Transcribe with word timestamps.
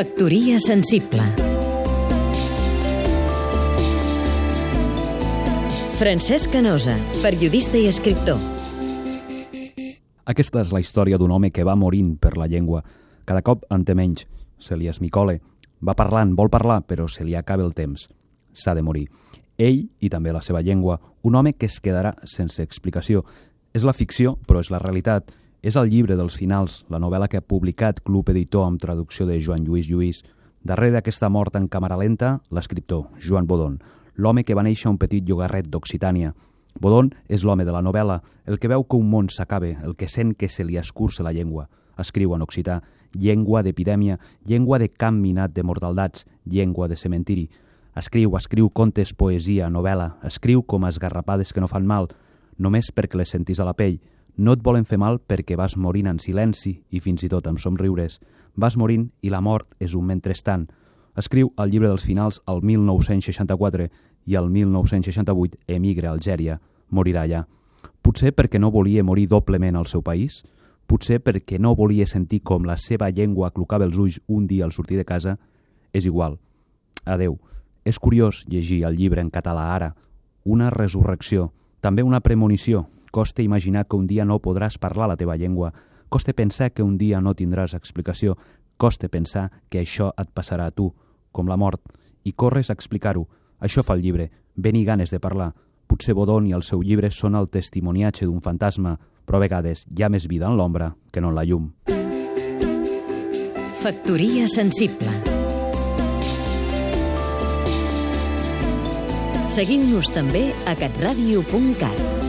Factoria 0.00 0.58
sensible 0.58 1.20
Francesc 5.98 6.48
Canosa, 6.54 6.94
periodista 7.20 7.76
i 7.76 7.84
escriptor 7.90 8.40
Aquesta 10.24 10.62
és 10.62 10.72
la 10.72 10.80
història 10.80 11.18
d'un 11.20 11.34
home 11.36 11.50
que 11.52 11.66
va 11.68 11.76
morint 11.76 12.14
per 12.16 12.32
la 12.40 12.48
llengua. 12.48 12.80
Cada 13.28 13.44
cop 13.44 13.66
en 13.68 13.84
té 13.84 13.92
menys. 13.92 14.24
Se 14.56 14.78
li 14.80 14.88
esmicole. 14.88 15.36
Va 15.84 15.92
parlant, 15.92 16.32
vol 16.32 16.48
parlar, 16.48 16.80
però 16.88 17.04
se 17.04 17.26
li 17.28 17.36
acaba 17.36 17.68
el 17.68 17.76
temps. 17.76 18.08
S'ha 18.56 18.72
de 18.72 18.80
morir. 18.80 19.04
Ell 19.58 19.82
i 20.00 20.08
també 20.08 20.32
la 20.32 20.40
seva 20.40 20.64
llengua. 20.64 20.96
Un 21.20 21.36
home 21.36 21.52
que 21.52 21.68
es 21.68 21.76
quedarà 21.84 22.14
sense 22.24 22.64
explicació. 22.64 23.26
És 23.76 23.84
la 23.84 23.92
ficció, 23.92 24.38
però 24.48 24.64
és 24.64 24.72
la 24.72 24.80
realitat. 24.80 25.28
És 25.60 25.76
el 25.76 25.90
llibre 25.92 26.16
dels 26.16 26.38
finals, 26.40 26.86
la 26.88 26.96
novel·la 26.96 27.26
que 27.28 27.36
ha 27.36 27.44
publicat 27.44 27.98
Club 28.00 28.30
Editor 28.32 28.64
amb 28.64 28.80
traducció 28.80 29.26
de 29.28 29.34
Joan 29.44 29.66
Lluís 29.66 29.90
Lluís. 29.90 30.22
Darrere 30.64 30.94
d'aquesta 30.94 31.28
mort 31.28 31.56
en 31.58 31.66
càmera 31.68 31.98
lenta, 32.00 32.38
l'escriptor, 32.48 33.10
Joan 33.20 33.44
Bodon, 33.46 33.74
l'home 34.16 34.44
que 34.44 34.54
va 34.56 34.64
néixer 34.64 34.88
a 34.88 34.94
un 34.94 34.96
petit 34.96 35.26
llogarret 35.28 35.68
d'Occitània. 35.68 36.32
Bodon 36.80 37.10
és 37.28 37.44
l'home 37.44 37.66
de 37.68 37.74
la 37.74 37.82
novel·la, 37.84 38.22
el 38.48 38.56
que 38.56 38.70
veu 38.72 38.86
que 38.88 38.96
un 38.96 39.10
món 39.10 39.28
s'acabe, 39.28 39.74
el 39.84 39.96
que 40.00 40.08
sent 40.08 40.32
que 40.32 40.48
se 40.48 40.64
li 40.64 40.78
escurça 40.80 41.26
la 41.26 41.32
llengua. 41.36 41.66
Escriu 42.00 42.32
en 42.32 42.40
occità, 42.40 42.78
llengua 43.12 43.60
d'epidèmia, 43.62 44.16
llengua 44.48 44.78
de 44.78 44.88
camp 44.88 45.18
minat 45.20 45.52
de 45.52 45.62
mortaldats, 45.62 46.24
llengua 46.46 46.88
de 46.88 46.96
cementiri. 46.96 47.50
Escriu, 48.00 48.32
escriu 48.38 48.70
contes, 48.70 49.12
poesia, 49.12 49.68
novel·la, 49.68 50.14
escriu 50.24 50.62
com 50.62 50.88
esgarrapades 50.88 51.52
que 51.52 51.60
no 51.60 51.68
fan 51.68 51.84
mal, 51.84 52.08
només 52.56 52.88
perquè 52.94 53.20
les 53.20 53.36
sentis 53.36 53.60
a 53.60 53.68
la 53.68 53.76
pell, 53.76 54.00
no 54.36 54.52
et 54.52 54.62
volen 54.62 54.84
fer 54.84 54.98
mal 54.98 55.18
perquè 55.20 55.56
vas 55.56 55.76
morint 55.76 56.08
en 56.10 56.18
silenci 56.18 56.76
i 56.90 57.00
fins 57.00 57.24
i 57.24 57.28
tot 57.28 57.46
amb 57.46 57.58
somriures. 57.58 58.20
Vas 58.54 58.76
morint 58.76 59.10
i 59.22 59.30
la 59.30 59.40
mort 59.40 59.74
és 59.80 59.94
un 59.94 60.06
mentrestant. 60.06 60.68
Escriu 61.16 61.52
el 61.58 61.70
llibre 61.70 61.88
dels 61.88 62.04
finals 62.06 62.40
al 62.46 62.62
1964 62.62 63.88
i 64.26 64.36
al 64.36 64.50
1968 64.50 65.58
emigra 65.66 66.10
a 66.10 66.14
Algèria. 66.14 66.60
Morirà 66.90 67.24
allà. 67.24 67.44
Potser 68.02 68.32
perquè 68.34 68.60
no 68.60 68.70
volia 68.70 69.04
morir 69.04 69.28
doblement 69.28 69.76
al 69.76 69.86
seu 69.86 70.02
país, 70.02 70.42
potser 70.86 71.20
perquè 71.22 71.58
no 71.58 71.76
volia 71.76 72.06
sentir 72.06 72.42
com 72.42 72.64
la 72.66 72.76
seva 72.76 73.10
llengua 73.10 73.52
clocava 73.54 73.86
els 73.86 73.96
ulls 73.96 74.20
un 74.26 74.46
dia 74.46 74.64
al 74.64 74.72
sortir 74.72 74.98
de 74.98 75.04
casa, 75.04 75.38
és 75.92 76.06
igual. 76.06 76.38
Adeu. 77.04 77.38
És 77.84 77.98
curiós 77.98 78.44
llegir 78.48 78.84
el 78.84 78.96
llibre 78.96 79.22
en 79.22 79.30
català 79.30 79.70
ara. 79.74 79.94
Una 80.44 80.70
resurrecció, 80.70 81.52
també 81.80 82.02
una 82.02 82.20
premonició, 82.20 82.88
Costa 83.10 83.42
imaginar 83.42 83.86
que 83.86 83.96
un 83.96 84.06
dia 84.06 84.24
no 84.24 84.38
podràs 84.38 84.78
parlar 84.78 85.08
la 85.10 85.16
teva 85.16 85.36
llengua. 85.36 85.72
Costa 86.08 86.32
pensar 86.32 86.72
que 86.72 86.82
un 86.82 86.96
dia 86.98 87.20
no 87.20 87.34
tindràs 87.34 87.74
explicació. 87.74 88.36
Costa 88.76 89.08
pensar 89.08 89.50
que 89.68 89.80
això 89.80 90.12
et 90.16 90.30
passarà 90.32 90.66
a 90.66 90.74
tu, 90.74 90.92
com 91.32 91.48
la 91.48 91.56
mort, 91.56 91.82
i 92.24 92.32
corres 92.32 92.70
a 92.70 92.76
explicar-ho. 92.78 93.26
Això 93.60 93.82
fa 93.82 93.94
el 93.94 94.02
llibre, 94.02 94.30
i 94.56 94.84
ganes 94.84 95.10
de 95.10 95.20
parlar. 95.20 95.54
Potser 95.86 96.14
Bodon 96.14 96.46
i 96.46 96.52
el 96.52 96.62
seu 96.62 96.82
llibre 96.82 97.10
són 97.10 97.34
el 97.34 97.48
testimoniatge 97.48 98.26
d'un 98.26 98.40
fantasma, 98.40 98.98
però 99.26 99.38
a 99.38 99.40
vegades 99.40 99.86
hi 99.90 100.02
ha 100.02 100.08
més 100.08 100.28
vida 100.28 100.46
en 100.46 100.56
l'ombra 100.56 100.94
que 101.10 101.20
no 101.20 101.30
en 101.30 101.34
la 101.34 101.44
llum. 101.44 101.72
Factoria 103.80 104.46
sensible 104.46 105.10
Seguim-nos 109.50 110.12
també 110.14 110.52
a 110.62 110.76
catradio.cat 110.78 112.19